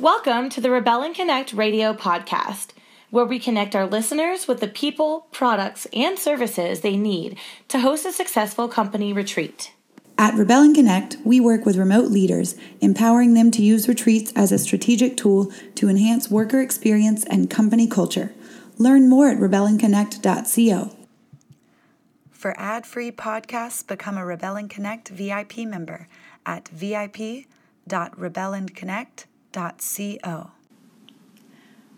[0.00, 2.68] Welcome to the Rebel and Connect radio podcast,
[3.10, 7.36] where we connect our listeners with the people, products, and services they need
[7.66, 9.72] to host a successful company retreat.
[10.16, 14.52] At Rebel and Connect, we work with remote leaders, empowering them to use retreats as
[14.52, 18.32] a strategic tool to enhance worker experience and company culture.
[18.76, 20.96] Learn more at rebelandconnect.co.
[22.30, 26.06] For ad free podcasts, become a Rebel and Connect VIP member
[26.46, 29.24] at vip.rebelandconnect.com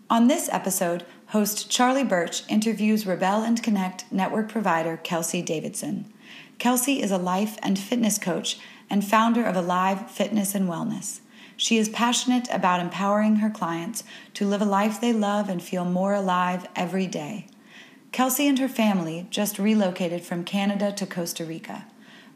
[0.09, 6.11] On this episode, host Charlie Birch interviews Rebel and Connect network provider Kelsey Davidson.
[6.57, 8.57] Kelsey is a life and fitness coach
[8.89, 11.19] and founder of Alive Fitness and Wellness.
[11.55, 15.85] She is passionate about empowering her clients to live a life they love and feel
[15.85, 17.45] more alive every day.
[18.11, 21.85] Kelsey and her family just relocated from Canada to Costa Rica.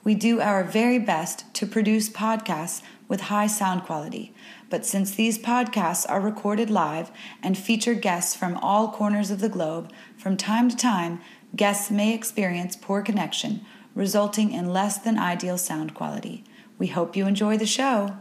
[0.03, 4.33] We do our very best to produce podcasts with high sound quality
[4.75, 7.09] but since these podcasts are recorded live
[7.41, 11.21] and feature guests from all corners of the globe, from time to time,
[11.55, 13.61] guests may experience poor connection,
[13.93, 16.43] resulting in less than ideal sound quality.
[16.77, 18.17] We hope you enjoy the show.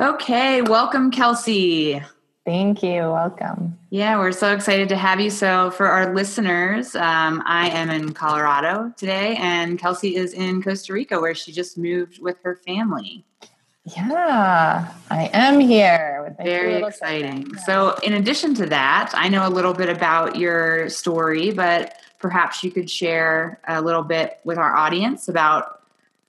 [0.00, 2.00] Okay, welcome, Kelsey.
[2.46, 3.00] Thank you.
[3.10, 3.78] Welcome.
[3.90, 5.28] Yeah, we're so excited to have you.
[5.28, 10.94] So, for our listeners, um, I am in Colorado today, and Kelsey is in Costa
[10.94, 13.26] Rica, where she just moved with her family.
[13.84, 16.34] Yeah, I am here.
[16.42, 17.46] Very exciting.
[17.54, 17.60] Yeah.
[17.64, 22.64] So, in addition to that, I know a little bit about your story, but perhaps
[22.64, 25.82] you could share a little bit with our audience about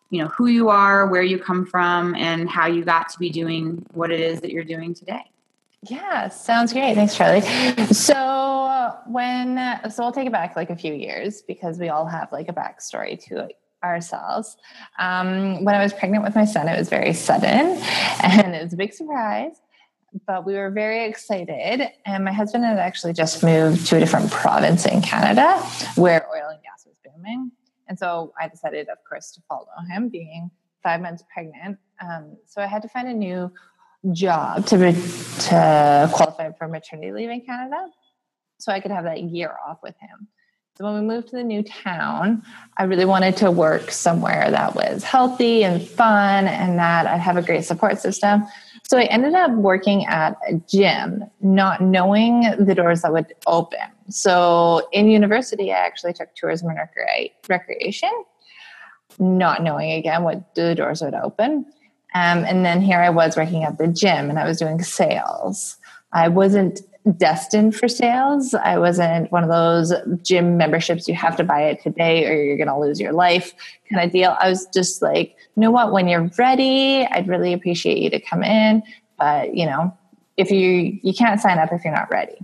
[0.09, 3.29] you know who you are, where you come from, and how you got to be
[3.29, 5.23] doing what it is that you're doing today.
[5.83, 6.95] Yeah, sounds great.
[6.95, 7.41] Thanks, Charlie.
[7.93, 12.33] So when so I'll take it back like a few years because we all have
[12.33, 14.57] like a backstory to it ourselves.
[14.99, 17.45] Um, when I was pregnant with my son, it was very sudden
[18.23, 19.55] and it was a big surprise,
[20.27, 21.89] but we were very excited.
[22.05, 25.57] And my husband had actually just moved to a different province in Canada
[25.95, 27.51] where oil and gas was booming.
[27.87, 30.49] And so I decided, of course, to follow him, being
[30.81, 31.77] five months pregnant.
[32.01, 33.51] Um, so I had to find a new
[34.11, 37.87] job to, to qualify for maternity leave in Canada
[38.57, 40.27] so I could have that year off with him.
[40.77, 42.43] So when we moved to the new town,
[42.75, 47.37] I really wanted to work somewhere that was healthy and fun and that I'd have
[47.37, 48.43] a great support system.
[48.83, 53.79] So I ended up working at a gym, not knowing the doors that would open.
[54.09, 56.79] So in university, I actually took tourism and
[57.47, 58.11] recreation,
[59.17, 61.65] not knowing again what the doors would open.
[62.13, 65.77] Um, and then here I was working at the gym and I was doing sales.
[66.11, 66.81] I wasn't
[67.17, 68.53] destined for sales.
[68.53, 69.93] I wasn't one of those
[70.23, 73.53] gym memberships you have to buy it today or you're going to lose your life
[73.91, 74.35] kind of deal.
[74.39, 78.19] I was just like, you know what, when you're ready, I'd really appreciate you to
[78.19, 78.81] come in,
[79.19, 79.95] but you know,
[80.37, 82.37] if you you can't sign up if you're not ready.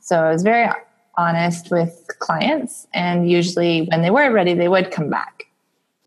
[0.00, 0.68] So I was very
[1.16, 5.44] honest with clients and usually when they were ready, they would come back.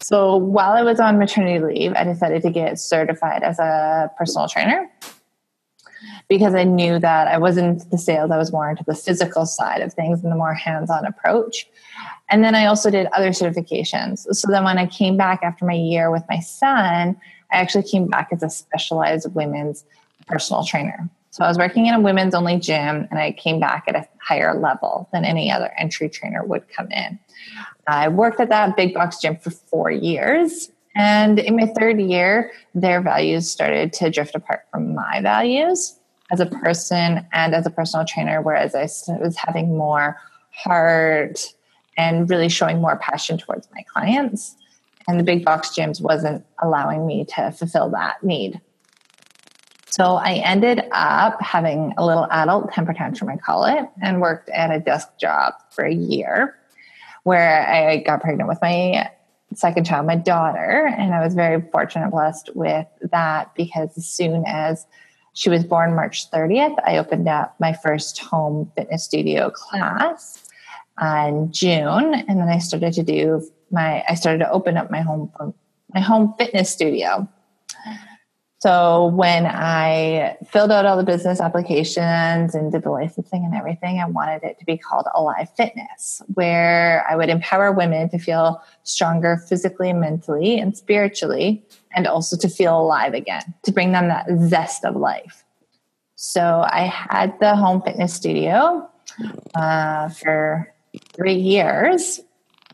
[0.01, 4.47] So while I was on maternity leave, I decided to get certified as a personal
[4.47, 4.89] trainer
[6.31, 9.81] because I knew that I wasn't the sales, I was more into the physical side
[9.81, 11.67] of things and the more hands on approach.
[12.29, 14.19] And then I also did other certifications.
[14.33, 17.19] So then when I came back after my year with my son,
[17.51, 19.83] I actually came back as a specialized women's
[20.25, 21.09] personal trainer.
[21.31, 24.07] So I was working in a women's only gym and I came back at a
[24.21, 27.19] higher level than any other entry trainer would come in.
[27.87, 30.71] I worked at that big box gym for four years.
[30.95, 35.97] And in my third year, their values started to drift apart from my values
[36.31, 38.83] as a person and as a personal trainer, whereas I
[39.19, 40.17] was having more
[40.51, 41.53] heart
[41.97, 44.55] and really showing more passion towards my clients.
[45.07, 48.61] And the big box gyms wasn't allowing me to fulfill that need.
[49.87, 54.49] So I ended up having a little adult temper tantrum, I call it, and worked
[54.49, 56.55] at a desk job for a year
[57.23, 59.11] where I got pregnant with my
[59.53, 60.87] second child, my daughter.
[60.97, 64.87] And I was very fortunate and blessed with that because as soon as
[65.33, 66.75] she was born March 30th.
[66.85, 70.49] I opened up my first home fitness studio class
[71.01, 74.03] in June, and then I started to do my.
[74.07, 75.31] I started to open up my home
[75.93, 77.27] my home fitness studio.
[78.61, 83.99] So when I filled out all the business applications and did the licensing and everything,
[83.99, 88.61] I wanted it to be called Alive Fitness, where I would empower women to feel
[88.83, 91.63] stronger physically, mentally, and spiritually
[91.95, 95.43] and also to feel alive again, to bring them that zest of life.
[96.13, 98.87] So I had the home fitness studio
[99.55, 100.71] uh, for
[101.13, 102.19] three years.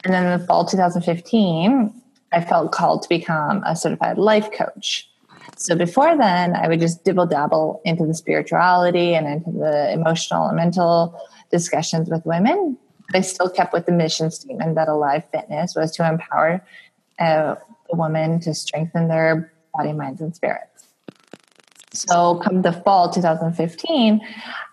[0.03, 1.93] And then in the fall 2015,
[2.33, 5.06] I felt called to become a certified life coach.
[5.57, 10.47] So before then, I would just dibble dabble into the spirituality and into the emotional
[10.47, 11.19] and mental
[11.51, 12.77] discussions with women.
[13.13, 16.63] I still kept with the mission statement that Alive Fitness was to empower
[17.19, 17.55] uh,
[17.89, 20.87] a woman to strengthen their body, minds, and spirits.
[21.93, 24.21] So, come the fall 2015,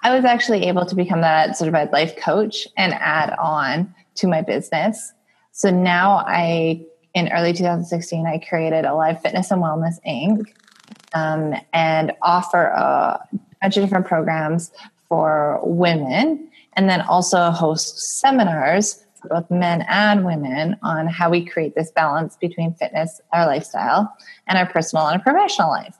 [0.03, 4.43] I was actually able to become that certified life coach and add on to my
[4.43, 5.13] business.
[5.53, 6.85] So now I,
[7.15, 10.45] in early 2016, I created Alive Fitness and Wellness Inc.
[11.15, 13.21] Um, and offer a
[13.63, 14.73] bunch of different programs
[15.09, 21.45] for women, and then also host seminars for both men and women on how we
[21.45, 24.13] create this balance between fitness, our lifestyle,
[24.47, 25.97] and our personal and professional life.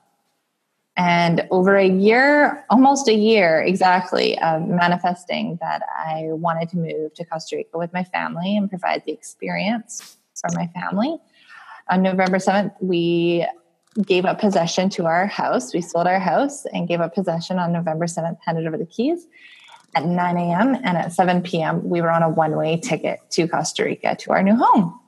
[0.97, 7.15] And over a year, almost a year exactly, of manifesting that I wanted to move
[7.15, 11.19] to Costa Rica with my family and provide the experience for my family.
[11.91, 13.47] On November 7th, we
[14.03, 15.73] gave up possession to our house.
[15.73, 19.27] We sold our house and gave up possession on November 7th, handed over the keys
[19.95, 20.75] at 9 a.m.
[20.75, 24.33] And at 7 p.m., we were on a one way ticket to Costa Rica to
[24.33, 24.99] our new home.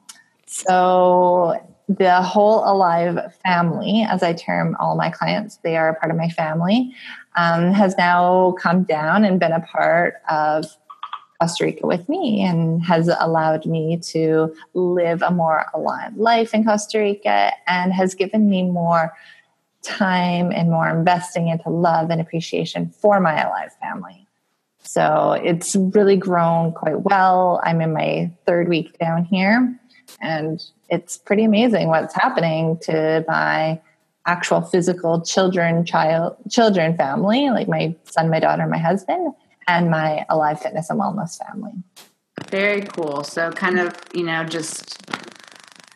[0.46, 6.10] So the whole alive family, as I term all my clients, they are a part
[6.10, 6.94] of my family,
[7.36, 10.64] um, has now come down and been a part of
[11.40, 16.64] Costa Rica with me and has allowed me to live a more alive life in
[16.64, 19.12] Costa Rica and has given me more
[19.82, 24.26] time and more investing into love and appreciation for my alive family.
[24.82, 27.60] So it's really grown quite well.
[27.64, 29.78] I'm in my third week down here
[30.20, 33.80] and it's pretty amazing what's happening to my
[34.26, 39.32] actual physical children child children family like my son my daughter my husband
[39.68, 41.72] and my alive fitness and wellness family.
[42.50, 43.24] Very cool.
[43.24, 44.98] So kind of you know just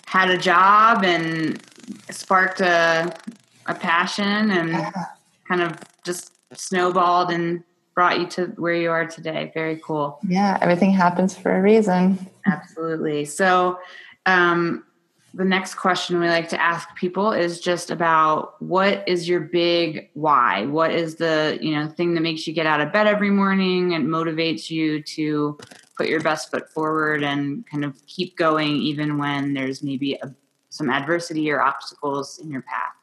[0.07, 1.63] had a job and
[2.11, 3.15] sparked a
[3.67, 4.91] a passion and yeah.
[5.47, 7.63] kind of just snowballed and
[7.95, 9.51] brought you to where you are today.
[9.55, 10.19] Very cool.
[10.27, 12.19] Yeah everything happens for a reason.
[12.47, 13.25] Absolutely.
[13.25, 13.79] So
[14.27, 14.85] um,
[15.41, 20.11] the next question we like to ask people is just about what is your big
[20.13, 20.67] why?
[20.67, 23.95] What is the you know thing that makes you get out of bed every morning
[23.95, 25.59] and motivates you to
[25.97, 30.35] put your best foot forward and kind of keep going even when there's maybe a,
[30.69, 33.00] some adversity or obstacles in your path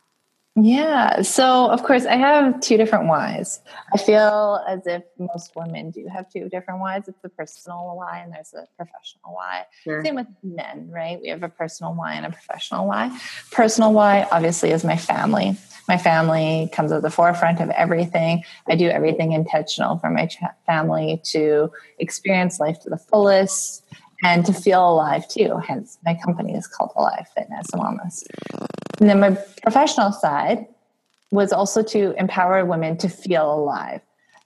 [0.59, 1.21] yeah.
[1.21, 3.61] So, of course, I have two different whys.
[3.93, 7.07] I feel as if most women do have two different whys.
[7.07, 9.65] It's a personal why and there's a professional why.
[9.83, 10.03] Sure.
[10.03, 11.19] Same with men, right?
[11.21, 13.15] We have a personal why and a professional why.
[13.51, 15.55] Personal why, obviously, is my family.
[15.87, 18.43] My family comes at the forefront of everything.
[18.67, 20.27] I do everything intentional for my
[20.65, 23.85] family to experience life to the fullest
[24.23, 25.57] and to feel alive too.
[25.57, 28.23] Hence, my company is called Alive Fitness and Wellness.
[28.99, 30.65] And then my professional side
[31.31, 34.01] was also to empower women to feel alive,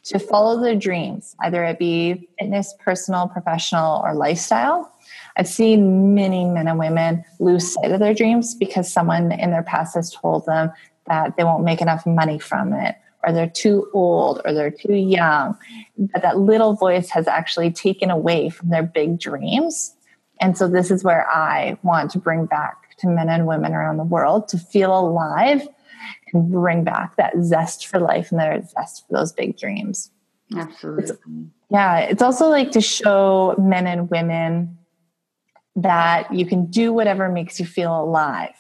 [0.06, 4.92] to follow their dreams, either it be fitness, personal, professional, or lifestyle.
[5.38, 9.64] I've seen many men and women lose sight of their dreams because someone in their
[9.64, 10.72] past has told them
[11.08, 14.96] that they won't make enough money from it or they're too old or they're too
[14.96, 15.58] young.
[15.98, 19.96] But that little voice has actually taken away from their big dreams.
[20.40, 23.98] And so this is where I want to bring back to men and women around
[23.98, 25.68] the world to feel alive
[26.34, 30.12] and bring back that zest for life and that zest for those big dreams.
[30.56, 31.04] Absolutely.
[31.04, 31.14] It's,
[31.70, 34.78] yeah, it's also like to show men and women
[35.76, 38.54] that you can do whatever makes you feel alive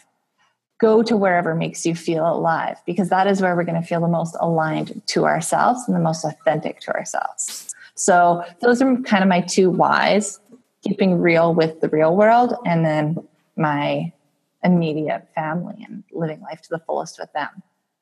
[0.82, 4.02] go to wherever makes you feel alive because that is where we're going to feel
[4.02, 7.74] the most aligned to ourselves and the most authentic to ourselves.
[7.94, 10.40] So those are kind of my two whys
[10.84, 13.16] keeping real with the real world and then
[13.56, 14.12] my
[14.64, 17.50] immediate family and living life to the fullest with them.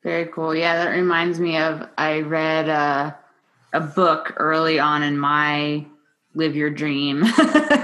[0.02, 0.54] Very cool.
[0.54, 3.18] Yeah, that reminds me of I read a,
[3.72, 5.86] a book early on in my
[6.34, 7.24] live your dream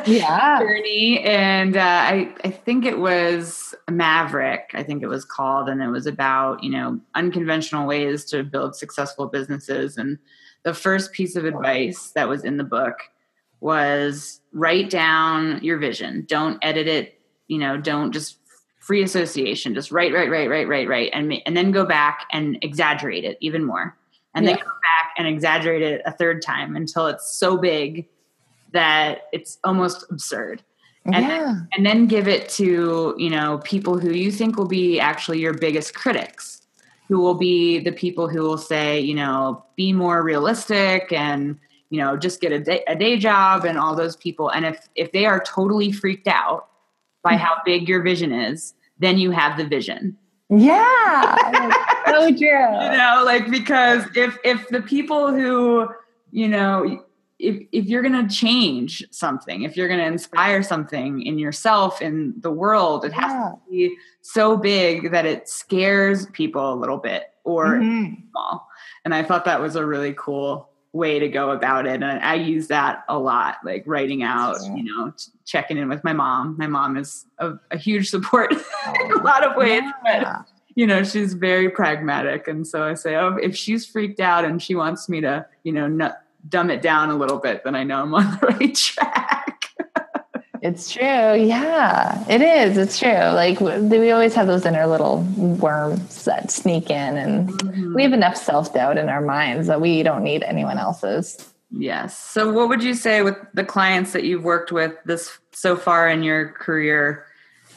[0.07, 0.59] yeah.
[0.61, 1.21] journey.
[1.21, 5.89] And uh, I, I think it was Maverick, I think it was called, and it
[5.89, 9.97] was about, you know, unconventional ways to build successful businesses.
[9.97, 10.19] And
[10.63, 12.99] the first piece of advice that was in the book
[13.61, 16.25] was write down your vision.
[16.29, 18.39] Don't edit it, you know, don't just
[18.87, 22.57] free association, just write, write, write, write, write, write, and, and then go back and
[22.63, 23.97] exaggerate it even more.
[24.37, 24.53] And yeah.
[24.53, 28.07] then go back and exaggerate it a third time until it's so big
[28.73, 30.63] that it's almost absurd.
[31.05, 31.57] And, yeah.
[31.73, 35.55] and then give it to, you know, people who you think will be actually your
[35.55, 36.63] biggest critics,
[37.09, 41.59] who will be the people who will say, you know, be more realistic and,
[41.91, 44.51] you know, just get a day, a day job and all those people.
[44.51, 46.69] And if, if they are totally freaked out
[47.27, 50.17] by how big your vision is, then you have the vision.
[50.49, 51.73] Yeah.
[52.07, 52.39] so true.
[52.39, 55.89] You know, like because if if the people who,
[56.31, 57.03] you know,
[57.41, 62.01] if if you're going to change something, if you're going to inspire something in yourself
[62.01, 63.51] in the world, it has yeah.
[63.51, 68.15] to be so big that it scares people a little bit or mm-hmm.
[68.31, 68.69] small.
[69.05, 72.03] And I thought that was a really cool way to go about it.
[72.03, 75.13] And I use that a lot, like writing out, you know,
[75.45, 76.57] checking in with my mom.
[76.59, 80.87] My mom is a, a huge support in a oh, lot of ways, but you
[80.87, 82.49] know, she's very pragmatic.
[82.49, 85.73] And so I say, oh, if she's freaked out and she wants me to, you
[85.73, 86.13] know, n-
[86.49, 89.46] dumb it down a little bit, then I know I'm on the right track.
[90.63, 91.03] It's true.
[91.03, 92.77] Yeah, it is.
[92.77, 93.11] It's true.
[93.11, 97.95] Like we always have those inner little worms that sneak in, and mm-hmm.
[97.95, 101.53] we have enough self doubt in our minds that we don't need anyone else's.
[101.71, 102.19] Yes.
[102.19, 106.09] So, what would you say with the clients that you've worked with this so far
[106.09, 107.27] in your career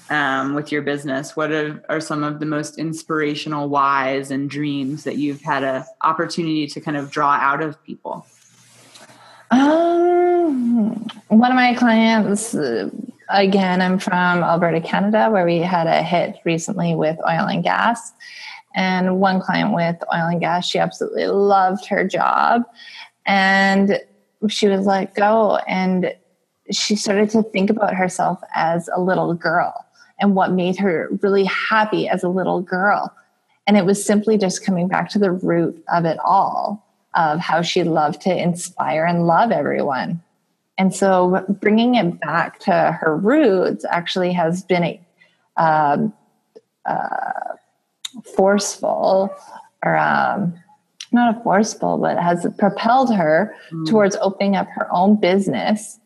[0.09, 1.35] um, with your business?
[1.35, 5.83] What are, are some of the most inspirational whys and dreams that you've had an
[6.01, 8.25] opportunity to kind of draw out of people?
[9.51, 12.55] Um, one of my clients,
[13.29, 18.13] again, I'm from Alberta, Canada, where we had a hit recently with oil and gas.
[18.75, 22.63] And one client with oil and gas, she absolutely loved her job.
[23.25, 23.99] And
[24.47, 25.57] she was let go.
[25.67, 26.13] And
[26.71, 29.85] she started to think about herself as a little girl
[30.19, 33.13] and what made her really happy as a little girl.
[33.65, 36.85] And it was simply just coming back to the root of it all
[37.19, 40.23] of how she loved to inspire and love everyone.
[40.77, 45.01] And so bringing it back to her roots actually has been a
[45.57, 46.13] um,
[46.85, 47.55] uh,
[48.35, 49.35] forceful
[49.83, 50.53] or um,
[51.11, 53.85] not a forceful, but has propelled her mm.
[53.89, 55.99] towards opening up her own business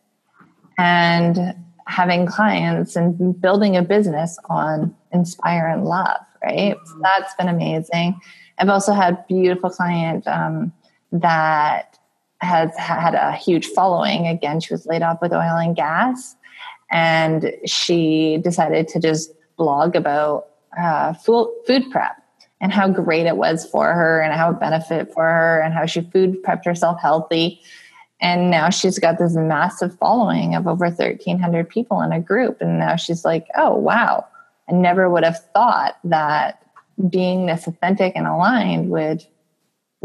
[0.79, 1.55] and
[1.85, 6.75] having clients and building a business on inspire and love, right?
[6.75, 6.87] Mm.
[6.87, 8.19] So that's been amazing.
[8.57, 10.73] I've also had beautiful client um,
[11.13, 11.97] that
[12.41, 14.27] has had a huge following.
[14.27, 16.35] Again, she was laid off with oil and gas,
[16.91, 21.49] and she decided to just blog about uh, food,
[21.91, 22.17] prep
[22.59, 25.85] and how great it was for her and how it benefited for her and how
[25.85, 27.61] she food prepped herself healthy.
[28.21, 32.61] And now she's got this massive following of over 1,300 people in a group.
[32.61, 34.25] And now she's like, oh, wow,
[34.69, 36.65] I never would have thought that
[37.09, 39.25] being this authentic and aligned would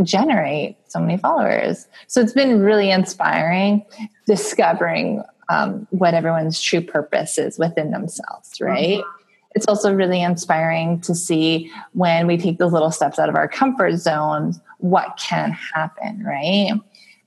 [0.02, 1.86] generate so many followers.
[2.06, 3.84] So it's been really inspiring
[4.26, 8.98] discovering um, what everyone's true purpose is within themselves, right?
[8.98, 9.10] Mm-hmm.
[9.54, 13.48] It's also really inspiring to see when we take those little steps out of our
[13.48, 16.72] comfort zones, what can happen, right?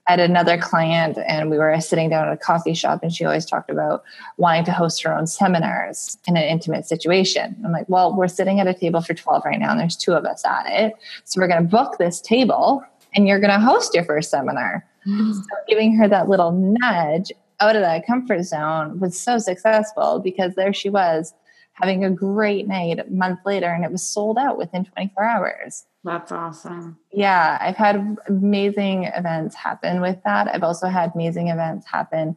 [0.07, 3.45] Had another client and we were sitting down at a coffee shop and she always
[3.45, 4.03] talked about
[4.37, 7.55] wanting to host her own seminars in an intimate situation.
[7.63, 10.13] I'm like, well, we're sitting at a table for 12 right now and there's two
[10.13, 10.93] of us at it.
[11.23, 12.83] So we're going to book this table
[13.15, 14.85] and you're going to host your first seminar.
[15.07, 15.33] Mm-hmm.
[15.33, 20.55] So giving her that little nudge out of that comfort zone was so successful because
[20.55, 21.33] there she was
[21.73, 25.85] having a great night a month later and it was sold out within 24 hours.
[26.03, 26.97] That's awesome.
[27.11, 30.47] Yeah, I've had amazing events happen with that.
[30.53, 32.35] I've also had amazing events happen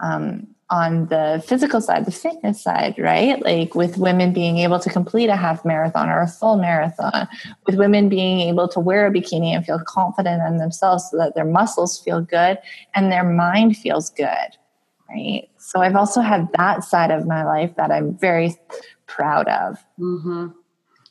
[0.00, 3.42] um, on the physical side, the fitness side, right?
[3.42, 7.28] Like with women being able to complete a half marathon or a full marathon,
[7.66, 11.34] with women being able to wear a bikini and feel confident in themselves so that
[11.34, 12.58] their muscles feel good
[12.94, 14.56] and their mind feels good,
[15.10, 15.50] right?
[15.58, 18.56] So I've also had that side of my life that I'm very
[19.06, 19.84] proud of.
[20.00, 20.48] Mm-hmm.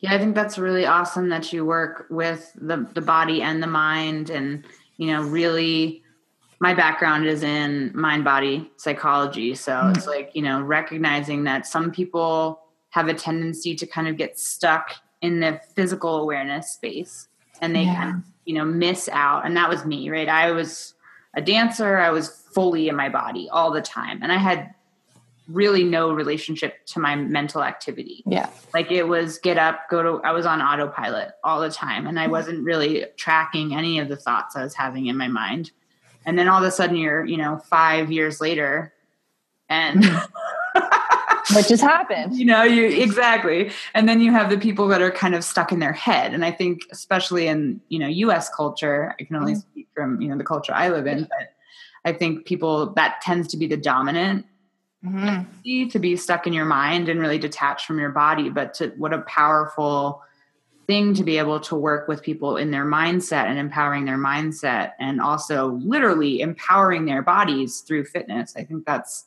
[0.01, 3.67] Yeah, I think that's really awesome that you work with the the body and the
[3.67, 4.65] mind and
[4.97, 6.03] you know really
[6.59, 9.55] my background is in mind body psychology.
[9.55, 9.91] So mm-hmm.
[9.91, 14.39] it's like you know recognizing that some people have a tendency to kind of get
[14.39, 14.91] stuck
[15.21, 17.27] in the physical awareness space
[17.61, 17.95] and they yeah.
[17.95, 19.45] can you know miss out.
[19.45, 20.27] And that was me right?
[20.27, 20.95] I was
[21.35, 21.97] a dancer.
[21.97, 24.21] I was fully in my body all the time.
[24.21, 24.73] And i had
[25.53, 28.23] really no relationship to my mental activity.
[28.25, 28.49] Yeah.
[28.73, 32.19] Like it was get up, go to, I was on autopilot all the time and
[32.19, 32.31] I mm-hmm.
[32.31, 35.71] wasn't really tracking any of the thoughts I was having in my mind.
[36.25, 38.93] And then all of a sudden you're, you know, five years later
[39.69, 40.05] and.
[41.53, 45.11] what just happened you know you exactly and then you have the people that are
[45.11, 49.13] kind of stuck in their head and i think especially in you know us culture
[49.19, 49.59] i can only mm-hmm.
[49.71, 51.53] speak from you know the culture i live in but
[52.05, 54.45] i think people that tends to be the dominant
[55.03, 55.87] mm-hmm.
[55.87, 59.13] to be stuck in your mind and really detached from your body but to what
[59.13, 60.21] a powerful
[60.87, 64.91] thing to be able to work with people in their mindset and empowering their mindset
[64.99, 69.25] and also literally empowering their bodies through fitness i think that's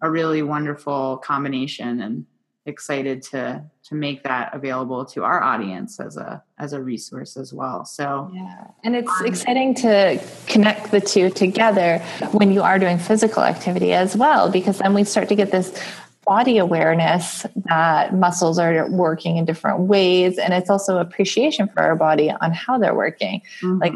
[0.00, 2.26] a really wonderful combination and
[2.68, 7.52] excited to to make that available to our audience as a as a resource as
[7.52, 7.84] well.
[7.84, 8.68] So yeah.
[8.84, 11.98] And it's um, exciting to connect the two together
[12.32, 15.80] when you are doing physical activity as well because then we start to get this
[16.24, 21.96] body awareness that muscles are working in different ways and it's also appreciation for our
[21.96, 23.40] body on how they're working.
[23.62, 23.78] Mm-hmm.
[23.78, 23.94] like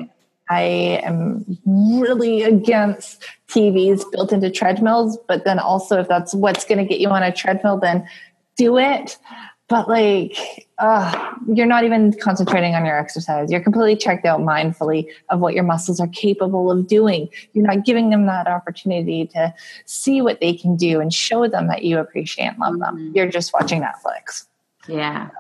[0.53, 6.79] I am really against TVs built into treadmills, but then also if that's what's going
[6.79, 8.07] to get you on a treadmill, then
[8.57, 9.19] do it.
[9.69, 13.51] But like, uh, you're not even concentrating on your exercise.
[13.51, 17.29] You're completely checked out mindfully of what your muscles are capable of doing.
[17.55, 19.55] You're not giving them that opportunity to
[19.87, 22.97] see what they can do and show them that you appreciate and love them.
[22.97, 23.17] Mm-hmm.
[23.17, 24.47] You're just watching Netflix.
[24.89, 25.31] Yeah.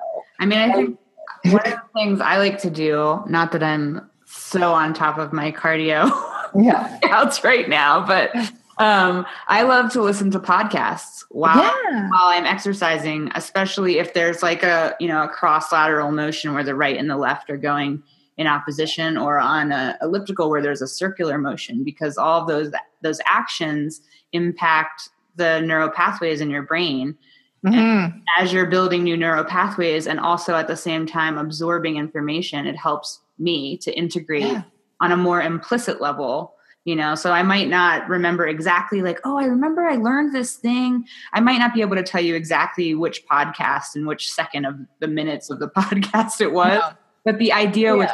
[0.40, 0.98] I mean, I think
[1.44, 5.32] one of the things I like to do, not that I'm so on top of
[5.32, 6.10] my cardio
[6.54, 6.98] yeah.
[7.04, 8.30] outs right now, but
[8.78, 12.08] um, I love to listen to podcasts while yeah.
[12.08, 16.64] while I'm exercising, especially if there's like a you know a cross lateral motion where
[16.64, 18.02] the right and the left are going
[18.38, 23.20] in opposition, or on a elliptical where there's a circular motion, because all those those
[23.26, 24.00] actions
[24.32, 27.16] impact the neural pathways in your brain.
[27.64, 28.18] Mm-hmm.
[28.40, 32.76] As you're building new neural pathways and also at the same time absorbing information, it
[32.76, 34.62] helps me to integrate yeah.
[35.00, 39.38] on a more implicit level you know so i might not remember exactly like oh
[39.38, 42.94] i remember i learned this thing i might not be able to tell you exactly
[42.94, 46.90] which podcast and which second of the minutes of the podcast it was no.
[47.24, 47.94] but the idea yeah.
[47.94, 48.10] was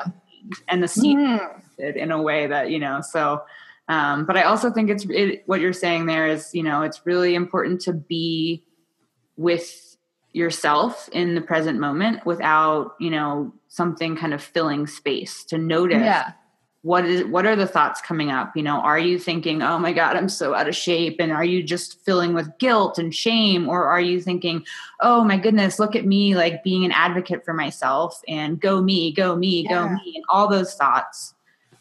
[0.68, 1.96] and the scene mm.
[1.96, 3.42] in a way that you know so
[3.88, 7.06] um, but i also think it's it, what you're saying there is you know it's
[7.06, 8.62] really important to be
[9.36, 9.96] with
[10.32, 16.00] yourself in the present moment without you know something kind of filling space to notice
[16.00, 16.32] yeah.
[16.88, 18.56] What is what are the thoughts coming up?
[18.56, 21.44] You know are you thinking oh my god i'm so out of shape and are
[21.44, 23.68] you just filling with guilt and shame?
[23.68, 24.64] Or are you thinking
[25.02, 29.12] oh my goodness look at me like being an advocate for myself and go me
[29.12, 29.68] go me yeah.
[29.68, 31.34] go me and all those thoughts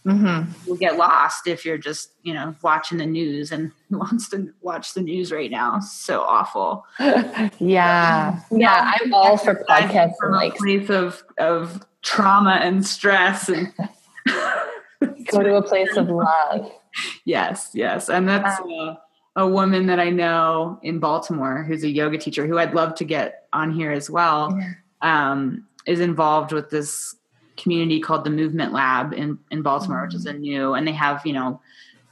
[0.06, 0.70] mm-hmm.
[0.70, 4.54] will get lost if you're just you know watching the news and who wants to
[4.62, 5.80] watch the news right now.
[5.80, 6.86] So awful.
[7.60, 8.40] Yeah.
[8.52, 8.94] Yeah.
[9.00, 13.74] I'm all for podcasts from like a place of of trauma and stress and
[15.28, 16.72] go to a place of love
[17.26, 18.96] yes yes and that's uh,
[19.36, 23.04] a woman that i know in baltimore who's a yoga teacher who i'd love to
[23.04, 24.58] get on here as well
[25.02, 27.16] um, is involved with this
[27.58, 30.06] community called the Movement Lab in, in Baltimore, mm-hmm.
[30.08, 31.60] which is a new, and they have, you know,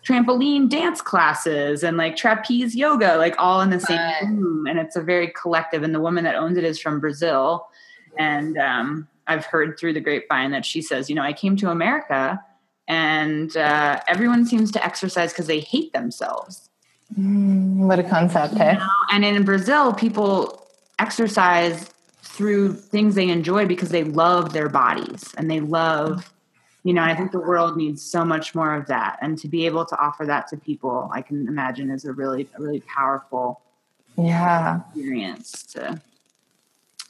[0.06, 4.67] trampoline dance classes and like trapeze yoga, like all in the same room.
[4.67, 5.82] And it's a very collective.
[5.82, 7.67] And the woman that owns it is from Brazil.
[8.17, 11.71] And um, I've heard through the grapevine that she says, you know, I came to
[11.71, 12.39] America
[12.88, 16.69] and uh, everyone seems to exercise because they hate themselves.
[17.19, 18.74] Mm, what a concept, hey?
[18.74, 18.89] You know?
[19.12, 20.67] And in Brazil, people
[21.00, 21.89] exercise
[22.21, 26.34] through things they enjoy because they love their bodies and they love
[26.84, 29.65] you know i think the world needs so much more of that and to be
[29.65, 33.62] able to offer that to people i can imagine is a really a really powerful
[34.17, 36.02] yeah experience to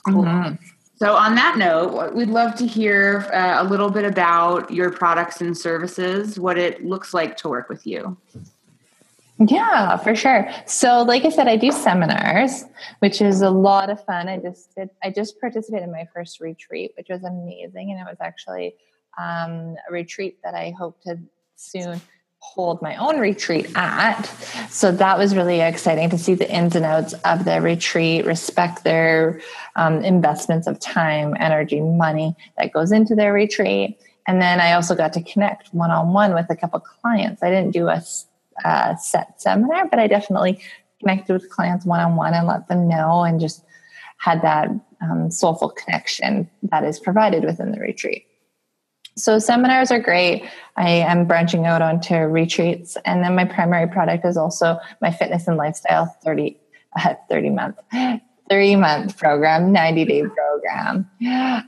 [0.08, 0.56] mm-hmm.
[0.96, 5.42] So on that note we'd love to hear uh, a little bit about your products
[5.42, 8.18] and services what it looks like to work with you
[9.38, 10.50] yeah, for sure.
[10.66, 12.64] So, like I said, I do seminars,
[13.00, 14.30] which is a lot of fun.
[14.30, 14.90] I just did.
[15.04, 18.76] I just participated in my first retreat, which was amazing, and it was actually
[19.18, 21.20] um, a retreat that I hope to
[21.58, 22.00] soon
[22.54, 24.24] hold my own retreat at.
[24.70, 28.84] So that was really exciting to see the ins and outs of the retreat, respect
[28.84, 29.42] their
[29.76, 34.00] um, investments of time, energy, money that goes into their retreat.
[34.28, 37.44] And then I also got to connect one on one with a couple clients.
[37.44, 38.02] I didn't do a
[38.64, 40.62] uh, set seminar, but I definitely
[41.00, 43.64] connected with clients one on one and let them know and just
[44.18, 44.70] had that
[45.02, 48.26] um, soulful connection that is provided within the retreat.
[49.18, 50.44] So seminars are great.
[50.76, 55.48] I am branching out onto retreats, and then my primary product is also my fitness
[55.48, 56.60] and lifestyle 30,
[56.98, 57.78] uh, 30 month,
[58.50, 61.10] three month program, 90 day program.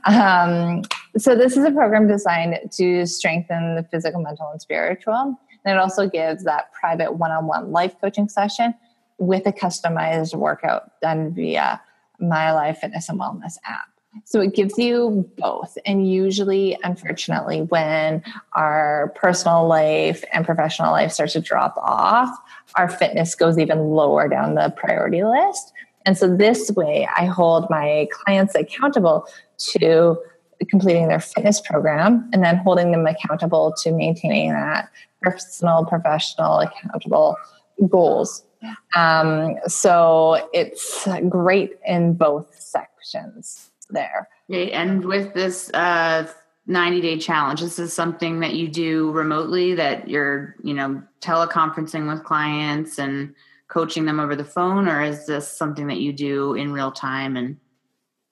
[0.04, 0.82] Um,
[1.16, 5.80] so this is a program designed to strengthen the physical, mental, and spiritual and it
[5.80, 8.74] also gives that private one on one life coaching session
[9.18, 11.80] with a customized workout done via
[12.18, 13.88] My Alive Fitness and Wellness app.
[14.24, 15.76] So it gives you both.
[15.86, 22.36] And usually, unfortunately, when our personal life and professional life starts to drop off,
[22.76, 25.72] our fitness goes even lower down the priority list.
[26.06, 29.26] And so this way, I hold my clients accountable
[29.70, 30.18] to
[30.68, 34.88] completing their fitness program and then holding them accountable to maintaining that
[35.22, 37.36] personal, professional, accountable
[37.88, 38.44] goals
[38.94, 44.28] Um, so it's great in both sections there.
[44.50, 46.26] Okay, and with this uh,
[46.66, 52.08] 90 day challenge, this is something that you do remotely that you're, you know, teleconferencing
[52.08, 53.34] with clients and
[53.68, 57.36] coaching them over the phone, or is this something that you do in real time
[57.36, 57.58] and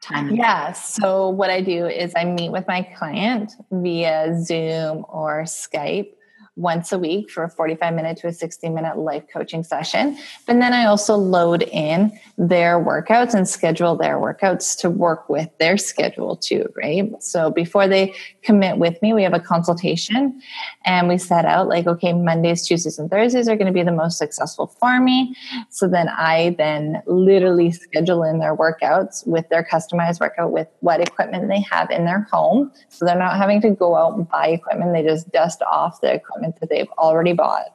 [0.00, 0.34] time?
[0.34, 0.72] Yeah.
[0.72, 6.12] So what I do is I meet with my client via Zoom or Skype
[6.56, 10.18] once a week for a 45 minute to a 60 minute life coaching session.
[10.48, 15.50] And then I also load in their workouts and schedule their workouts to work with
[15.58, 17.10] their schedule too, right?
[17.22, 20.40] So before they commit with me, we have a consultation
[20.86, 23.92] and we set out like, okay, Mondays, Tuesdays, and Thursdays are going to be the
[23.92, 25.36] most successful for me.
[25.68, 31.00] So then I then literally schedule in their workouts with their customized workout with what
[31.00, 32.72] equipment they have in their home.
[32.88, 34.94] So they're not having to go out and buy equipment.
[34.94, 37.66] They just dust off the equipment equipment that they've already bought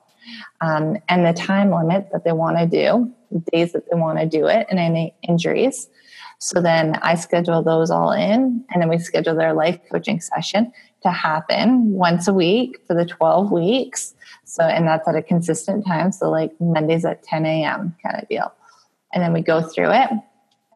[0.61, 3.11] um, and the time limit that they want to do,
[3.51, 5.89] days that they want to do it, and any injuries.
[6.39, 10.71] So then I schedule those all in, and then we schedule their life coaching session
[11.03, 14.13] to happen once a week for the 12 weeks.
[14.45, 16.11] So, and that's at a consistent time.
[16.11, 17.95] So, like Mondays at 10 a.m.
[18.03, 18.53] kind of deal.
[19.13, 20.09] And then we go through it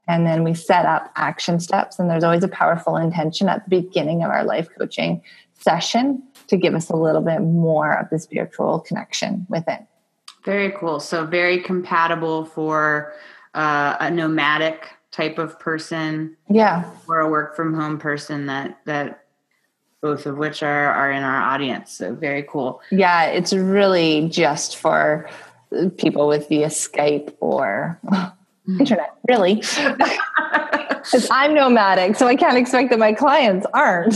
[0.07, 1.99] and then we set up action steps.
[1.99, 5.21] And there's always a powerful intention at the beginning of our life coaching
[5.59, 9.81] session to give us a little bit more of the spiritual connection with it.
[10.43, 10.99] Very cool.
[10.99, 13.13] So, very compatible for
[13.55, 16.37] uh, a nomadic type of person.
[16.49, 16.89] Yeah.
[17.07, 19.25] Or a work from home person that, that
[20.01, 21.91] both of which are, are in our audience.
[21.93, 22.81] So, very cool.
[22.91, 23.25] Yeah.
[23.25, 25.27] It's really just for
[25.97, 28.31] people with via Skype or mm.
[28.79, 29.63] internet, really.
[31.05, 34.15] Because I'm nomadic, so I can't expect that my clients aren't.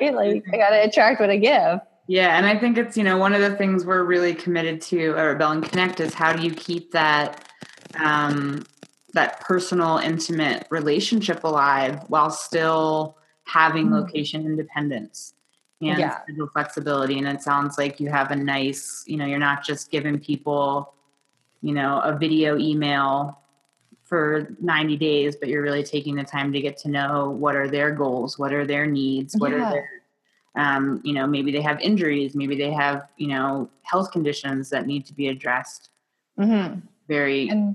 [0.00, 0.14] Right?
[0.14, 1.80] Like I gotta attract what I give.
[2.08, 5.16] Yeah, and I think it's you know one of the things we're really committed to
[5.16, 7.48] at Rebel and Connect is how do you keep that
[7.98, 8.64] um,
[9.16, 13.94] that personal, intimate relationship alive while still having mm-hmm.
[13.94, 15.34] location independence
[15.80, 16.22] and yeah.
[16.22, 17.18] schedule flexibility.
[17.18, 20.94] And it sounds like you have a nice, you know, you're not just giving people,
[21.62, 23.40] you know, a video email
[24.06, 27.68] for 90 days, but you're really taking the time to get to know what are
[27.68, 29.58] their goals, what are their needs, what yeah.
[29.58, 29.88] are their,
[30.54, 34.86] um, you know, maybe they have injuries, maybe they have, you know, health conditions that
[34.86, 35.90] need to be addressed.
[36.38, 36.80] Mm-hmm.
[37.08, 37.74] Very, and,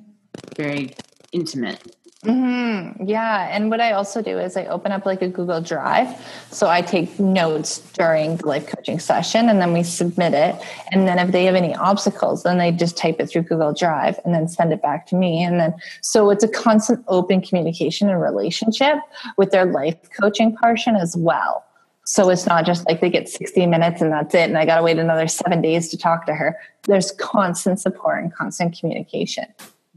[0.55, 0.95] very
[1.33, 1.95] intimate.
[2.25, 3.05] Mm-hmm.
[3.05, 3.47] Yeah.
[3.49, 6.07] And what I also do is I open up like a Google Drive.
[6.51, 10.55] So I take notes during the life coaching session and then we submit it.
[10.91, 14.19] And then if they have any obstacles, then they just type it through Google Drive
[14.23, 15.43] and then send it back to me.
[15.43, 18.97] And then so it's a constant open communication and relationship
[19.37, 21.65] with their life coaching portion as well.
[22.03, 24.47] So it's not just like they get 60 minutes and that's it.
[24.47, 26.55] And I got to wait another seven days to talk to her.
[26.83, 29.45] There's constant support and constant communication.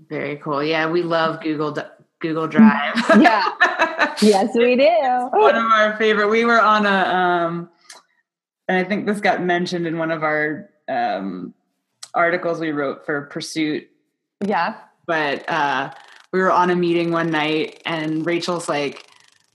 [0.08, 0.62] Very cool.
[0.62, 1.72] Yeah, we love Google
[2.24, 2.94] Google Drive.
[3.20, 4.14] yeah.
[4.22, 5.28] yes, we do.
[5.32, 6.28] one of our favorite.
[6.28, 7.68] We were on a, um,
[8.66, 11.52] and I think this got mentioned in one of our um,
[12.14, 13.86] articles we wrote for Pursuit.
[14.40, 14.76] Yeah.
[15.06, 15.92] But uh,
[16.32, 19.06] we were on a meeting one night, and Rachel's like,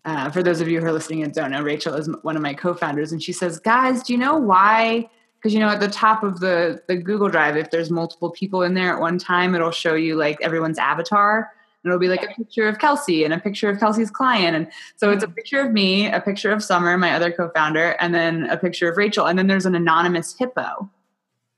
[0.06, 2.44] uh, for those of you who are listening and don't know, Rachel is one of
[2.44, 5.90] my co-founders, and she says, "Guys, do you know why?" Because you know, at the
[5.90, 9.56] top of the the Google Drive, if there's multiple people in there at one time,
[9.56, 11.52] it'll show you like everyone's avatar
[11.84, 14.56] and it'll be like a picture of Kelsey and a picture of Kelsey's client.
[14.56, 15.36] And so it's a mm-hmm.
[15.36, 18.98] picture of me, a picture of Summer, my other co-founder, and then a picture of
[18.98, 19.28] Rachel.
[19.28, 20.90] And then there's an anonymous hippo.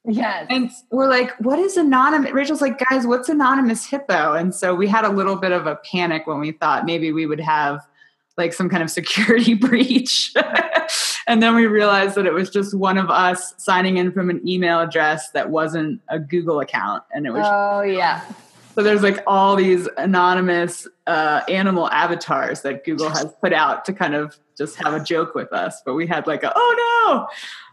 [0.06, 0.48] Yes.
[0.50, 2.32] And we're like, what is anonymous?
[2.32, 4.34] Rachel's like, guys, what's anonymous hippo?
[4.34, 7.26] And so we had a little bit of a panic when we thought maybe we
[7.26, 7.82] would have
[8.38, 10.34] like some kind of security breach.
[11.28, 14.48] and then we realized that it was just one of us signing in from an
[14.48, 17.04] email address that wasn't a Google account.
[17.12, 18.24] And it was Oh yeah.
[18.82, 23.94] So there's like all these anonymous uh, animal avatars that Google has put out to
[23.94, 25.84] kind of just have a joke with us.
[25.86, 27.28] But we had like a, oh no,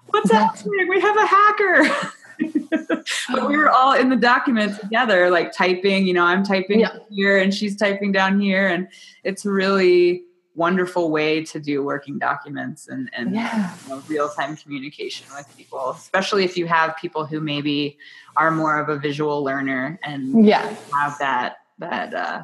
[0.09, 0.87] what's happening?
[0.87, 2.13] We have a hacker.
[3.33, 6.99] but we were all in the document together, like typing, you know, I'm typing yeah.
[7.09, 8.69] here and she's typing down here.
[8.69, 8.87] And
[9.25, 10.25] it's really
[10.59, 13.73] wonderful way to do working documents and, and yeah.
[13.85, 17.97] you know, real-time communication with people especially if you have people who maybe
[18.37, 20.75] are more of a visual learner and yeah.
[20.93, 22.43] have that that uh,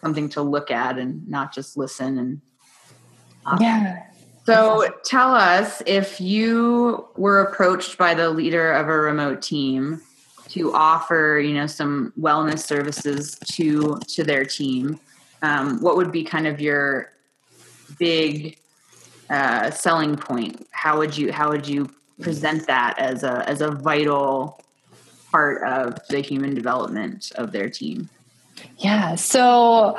[0.00, 2.40] something to look at and not just listen and
[3.44, 4.06] um, yeah
[4.46, 10.00] so tell us if you were approached by the leader of a remote team
[10.48, 14.98] to offer you know some wellness services to to their team
[15.42, 17.12] um, what would be kind of your
[17.98, 18.58] big
[19.30, 20.66] uh, selling point?
[20.70, 21.88] How would you how would you
[22.20, 24.60] present that as a as a vital
[25.30, 28.08] part of the human development of their team?
[28.78, 29.14] Yeah.
[29.14, 29.96] So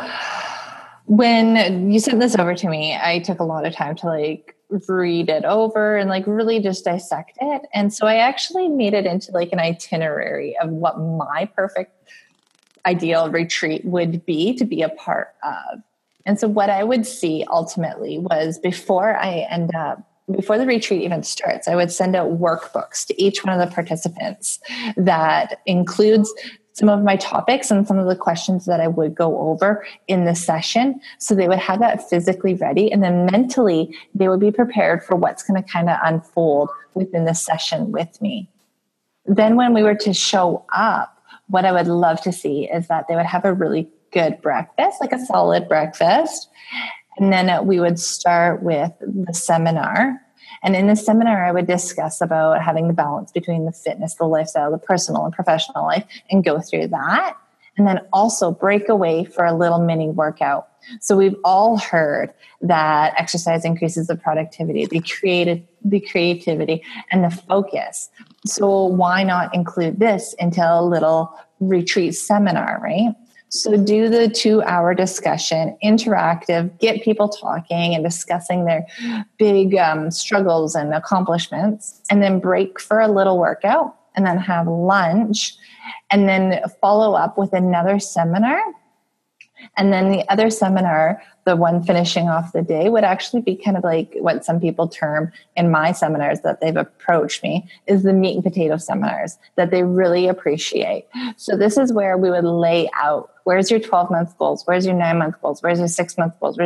[1.05, 4.55] when you sent this over to me, I took a lot of time to like
[4.87, 7.63] read it over and like really just dissect it.
[7.73, 11.91] And so I actually made it into like an itinerary of what my perfect
[12.85, 15.81] ideal retreat would be to be a part of.
[16.25, 21.01] And so what I would see ultimately was before I end up before the retreat
[21.01, 24.59] even starts, I would send out workbooks to each one of the participants
[24.95, 26.33] that includes
[26.73, 30.25] some of my topics and some of the questions that I would go over in
[30.25, 30.99] the session.
[31.19, 35.15] So they would have that physically ready and then mentally they would be prepared for
[35.15, 38.49] what's going to kind of unfold within the session with me.
[39.25, 41.09] Then when we were to show up,
[41.47, 45.01] what I would love to see is that they would have a really good breakfast,
[45.01, 46.49] like a solid breakfast.
[47.17, 50.19] And then uh, we would start with the seminar
[50.63, 54.25] and in the seminar, I would discuss about having the balance between the fitness, the
[54.25, 57.35] lifestyle, the personal and professional life, and go through that.
[57.77, 60.67] And then also break away for a little mini workout.
[61.01, 67.31] So we've all heard that exercise increases the productivity, the creative, the creativity, and the
[67.31, 68.09] focus.
[68.45, 73.15] So why not include this into a little retreat seminar, right?
[73.55, 78.87] So, do the two hour discussion, interactive, get people talking and discussing their
[79.37, 84.67] big um, struggles and accomplishments, and then break for a little workout, and then have
[84.67, 85.53] lunch,
[86.09, 88.59] and then follow up with another seminar
[89.77, 93.77] and then the other seminar, the one finishing off the day, would actually be kind
[93.77, 98.13] of like what some people term in my seminars that they've approached me is the
[98.13, 101.07] meat and potato seminars that they really appreciate.
[101.37, 104.95] So this is where we would lay out where's your 12 month goals, where's your
[104.95, 106.57] nine month goals, where's your six month goals,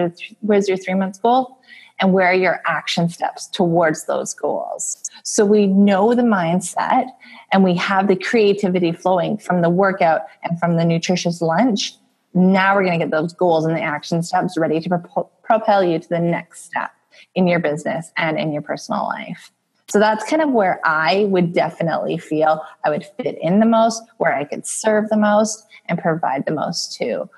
[0.42, 1.58] where's your three month goal,
[2.00, 5.10] and where are your action steps towards those goals.
[5.24, 7.08] So we know the mindset
[7.52, 11.94] and we have the creativity flowing from the workout and from the nutritious lunch.
[12.34, 15.84] Now we're going to get those goals and the action steps ready to pro- propel
[15.84, 16.92] you to the next step
[17.34, 19.52] in your business and in your personal life.
[19.90, 24.04] So that's kind of where I would definitely feel I would fit in the most,
[24.18, 27.30] where I could serve the most and provide the most to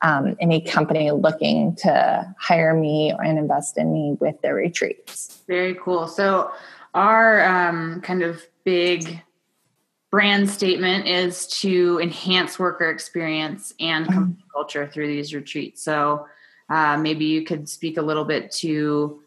[0.00, 5.42] um, any company looking to hire me and invest in me with their retreats.
[5.46, 6.06] Very cool.
[6.06, 6.52] So,
[6.94, 9.22] our um, kind of big
[10.10, 14.14] brand statement is to enhance worker experience and mm-hmm.
[14.14, 15.82] company culture through these retreats.
[15.82, 16.26] So
[16.70, 19.22] uh, maybe you could speak a little bit to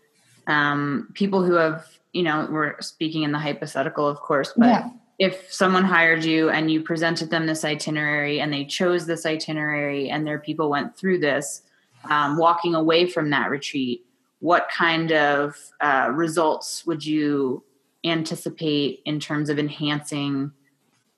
[0.47, 4.89] um, people who have, you know, we're speaking in the hypothetical, of course, but yeah.
[5.19, 10.09] if someone hired you and you presented them this itinerary and they chose this itinerary
[10.09, 11.63] and their people went through this,
[12.05, 14.05] um, walking away from that retreat,
[14.39, 17.63] what kind of uh, results would you
[18.03, 20.51] anticipate in terms of enhancing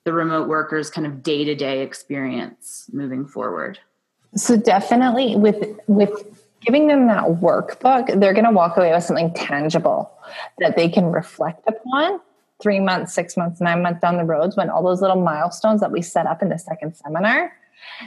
[0.04, 3.78] the remote workers kind of day-to-day experience moving forward
[4.36, 9.32] so definitely with with giving them that workbook they're going to walk away with something
[9.34, 10.10] tangible
[10.58, 12.20] that they can reflect upon
[12.62, 15.90] three months six months nine months down the roads when all those little milestones that
[15.90, 17.52] we set up in the second seminar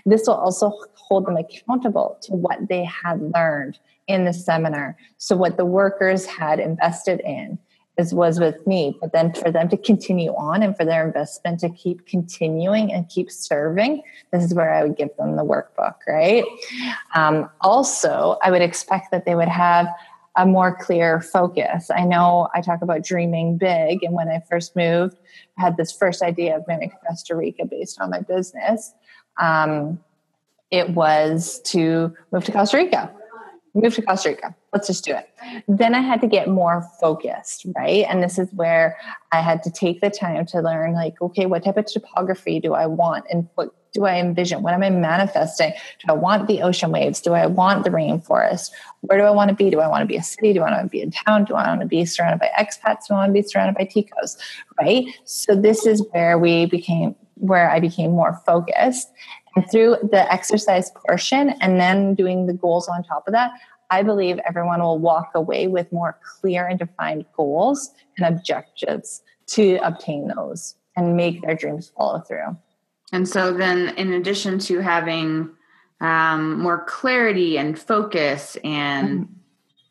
[0.05, 4.97] this will also hold them accountable to what they had learned in the seminar.
[5.17, 7.59] So what the workers had invested in
[7.97, 11.59] is was with me but then for them to continue on and for their investment
[11.59, 15.95] to keep continuing and keep serving this is where i would give them the workbook
[16.07, 16.43] right?
[17.15, 19.87] Um, also i would expect that they would have
[20.39, 21.89] a more clear focus.
[21.89, 25.17] I know i talk about dreaming big and when i first moved
[25.57, 28.93] i had this first idea of moving to costa rica based on my business.
[29.39, 29.99] Um,
[30.69, 33.11] it was to move to costa rica
[33.81, 34.55] move to Costa Rica.
[34.73, 35.29] Let's just do it.
[35.67, 38.05] Then I had to get more focused, right?
[38.09, 38.97] And this is where
[39.31, 42.73] I had to take the time to learn, like, okay, what type of topography do
[42.73, 43.25] I want?
[43.29, 44.61] And what do I envision?
[44.61, 45.71] What am I manifesting?
[45.71, 47.21] Do I want the ocean waves?
[47.21, 48.71] Do I want the rainforest?
[49.01, 49.69] Where do I want to be?
[49.69, 50.53] Do I want to be a city?
[50.53, 51.45] Do I want to be in town?
[51.45, 53.07] Do I want to be surrounded by expats?
[53.07, 54.37] Do I want to be surrounded by ticos?
[54.79, 55.05] Right?
[55.23, 59.11] So this is where we became where I became more focused.
[59.55, 63.51] And through the exercise portion and then doing the goals on top of that,
[63.89, 69.79] I believe everyone will walk away with more clear and defined goals and objectives to
[69.83, 72.57] obtain those and make their dreams follow through.
[73.13, 75.49] And so, then, in addition to having
[76.01, 79.33] um, more clarity and focus and mm-hmm.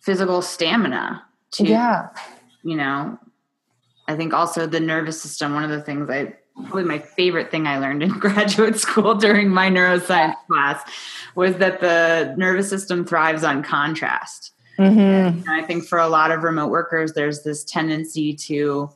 [0.00, 2.08] physical stamina, to, yeah,
[2.62, 3.18] you know,
[4.06, 5.54] I think also the nervous system.
[5.54, 9.48] One of the things I probably my favorite thing I learned in graduate school during
[9.48, 10.82] my neuroscience class
[11.34, 14.52] was that the nervous system thrives on contrast.
[14.78, 15.48] Mm-hmm.
[15.48, 18.90] I think for a lot of remote workers, there's this tendency to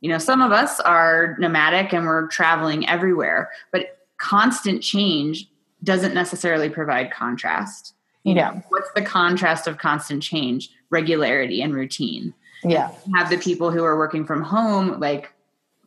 [0.00, 5.46] you know, some of us are nomadic and we're traveling everywhere, but constant change
[5.84, 7.94] doesn't necessarily provide contrast.
[8.24, 8.50] You yeah.
[8.50, 10.70] Know, what's the contrast of constant change?
[10.90, 12.34] Regularity and routine.
[12.62, 12.90] Yeah.
[13.06, 15.32] You have the people who are working from home, like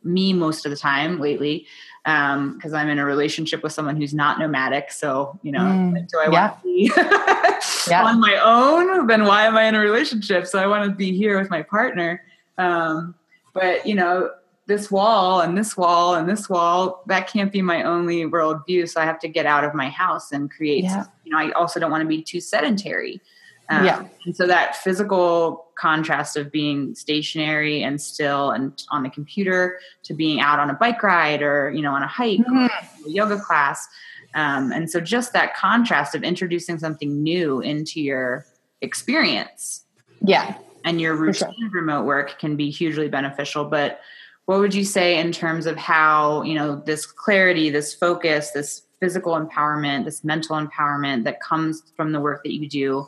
[0.04, 1.66] me most of the time lately,
[2.04, 4.92] because um, I'm in a relationship with someone who's not nomadic.
[4.92, 6.50] So, you know, mm, do I yeah.
[6.50, 6.92] want to be
[7.90, 8.04] yeah.
[8.04, 9.06] on my own?
[9.06, 10.46] Then why am I in a relationship?
[10.46, 12.22] So I want to be here with my partner.
[12.58, 13.14] Um,
[13.54, 14.30] but, you know,
[14.66, 19.00] this wall and this wall and this wall that can't be my only worldview so
[19.00, 21.04] i have to get out of my house and create yeah.
[21.24, 23.20] you know i also don't want to be too sedentary
[23.68, 29.10] um, yeah and so that physical contrast of being stationary and still and on the
[29.10, 32.66] computer to being out on a bike ride or you know on a hike mm-hmm.
[33.06, 33.86] a yoga class
[34.34, 38.46] um, and so just that contrast of introducing something new into your
[38.80, 39.84] experience
[40.22, 41.70] yeah and your routine sure.
[41.70, 44.00] remote work can be hugely beneficial but
[44.46, 48.82] what would you say in terms of how you know this clarity this focus this
[49.00, 53.06] physical empowerment this mental empowerment that comes from the work that you do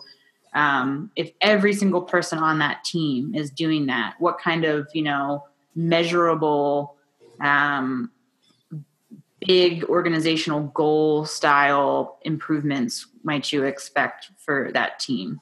[0.56, 5.02] um, if every single person on that team is doing that what kind of you
[5.02, 6.96] know measurable
[7.40, 8.10] um,
[9.40, 15.40] big organizational goal style improvements might you expect for that team?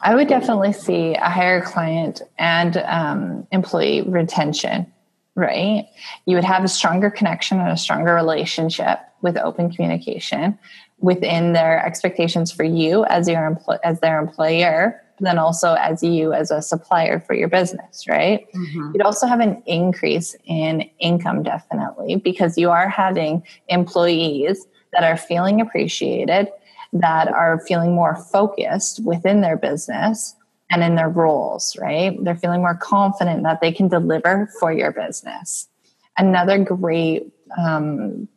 [0.00, 4.92] I would definitely see a higher client and um, employee retention
[5.38, 5.86] right?
[6.26, 10.58] You would have a stronger connection and a stronger relationship with open communication
[10.98, 16.32] within their expectations for you as your empl- as their employer, then also as you
[16.32, 18.52] as a supplier for your business, right?
[18.52, 18.90] Mm-hmm.
[18.94, 25.16] You'd also have an increase in income definitely because you are having employees that are
[25.16, 26.48] feeling appreciated,
[26.92, 30.34] that are feeling more focused within their business
[30.70, 32.16] and in their roles, right?
[32.22, 35.68] They're feeling more confident that they can deliver for your business.
[36.16, 38.28] Another great um,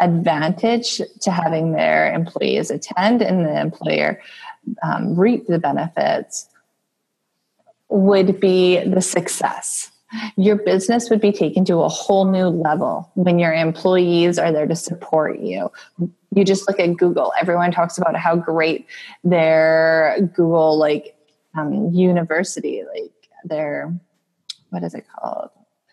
[0.00, 4.20] advantage to having their employees attend and the employer
[4.82, 6.48] um, reap the benefits
[7.88, 9.90] would be the success.
[10.36, 14.66] Your business would be taken to a whole new level when your employees are there
[14.66, 15.70] to support you.
[16.34, 17.32] You just look at Google.
[17.40, 18.86] Everyone talks about how great
[19.24, 21.16] their Google like
[21.56, 23.12] um, university, like
[23.44, 23.92] their
[24.70, 25.50] what is it called?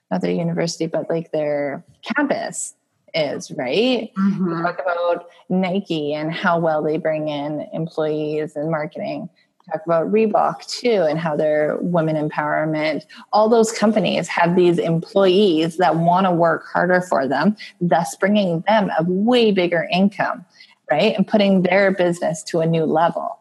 [0.09, 2.75] Not their university, but like their campus
[3.13, 4.11] is, right?
[4.17, 4.63] Mm-hmm.
[4.63, 9.29] Talk about Nike and how well they bring in employees and marketing.
[9.71, 13.05] Talk about Reebok too and how their women empowerment.
[13.33, 18.61] All those companies have these employees that want to work harder for them, thus bringing
[18.61, 20.45] them a way bigger income,
[20.89, 21.15] right?
[21.15, 23.38] And putting their business to a new level.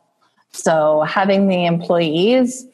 [0.50, 2.66] So having the employees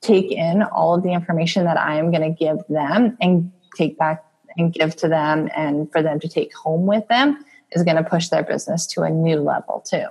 [0.00, 3.98] take in all of the information that I am going to give them and take
[3.98, 4.24] back
[4.56, 8.04] and give to them and for them to take home with them is going to
[8.04, 10.06] push their business to a new level too.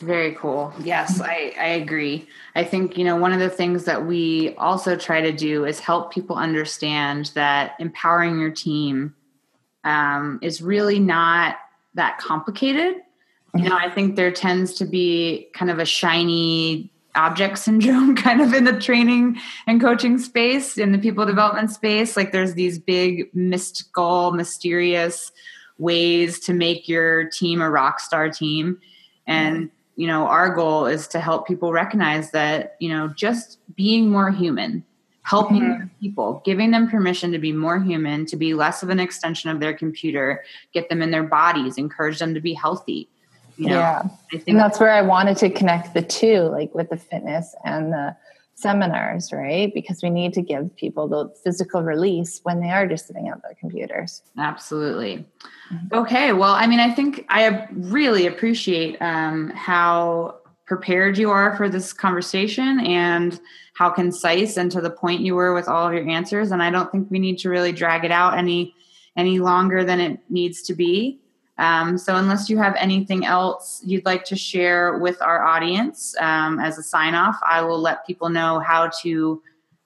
[0.00, 0.72] Very cool.
[0.82, 2.26] Yes, I, I agree.
[2.56, 5.78] I think, you know, one of the things that we also try to do is
[5.78, 9.14] help people understand that empowering your team
[9.84, 11.58] um, is really not
[11.94, 12.96] that complicated
[13.56, 18.40] you know i think there tends to be kind of a shiny object syndrome kind
[18.40, 22.16] of in the training and coaching space in the people development space.
[22.16, 25.30] Like there's these big mystical mysterious
[25.78, 28.80] ways to make your team a rock star team.
[29.26, 34.10] And you know our goal is to help people recognize that you know just being
[34.10, 34.84] more human
[35.22, 35.86] helping mm-hmm.
[36.00, 39.60] people giving them permission to be more human to be less of an extension of
[39.60, 43.08] their computer get them in their bodies encourage them to be healthy
[43.56, 44.02] you know, yeah.
[44.46, 48.16] and that's where I wanted to connect the two, like with the fitness and the
[48.54, 49.72] seminars, right?
[49.74, 53.42] Because we need to give people the physical release when they are just sitting at
[53.42, 54.22] their computers.
[54.38, 55.24] Absolutely.
[55.72, 55.98] Mm-hmm.
[55.98, 56.32] Okay.
[56.32, 60.36] Well, I mean, I think I really appreciate um, how
[60.66, 63.38] prepared you are for this conversation and
[63.74, 66.52] how concise and to the point you were with all of your answers.
[66.52, 68.74] And I don't think we need to really drag it out any
[69.16, 71.20] any longer than it needs to be.
[71.56, 76.58] Um, so, unless you have anything else you'd like to share with our audience um,
[76.58, 79.40] as a sign off, I will let people know how to